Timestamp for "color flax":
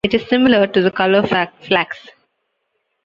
0.89-1.99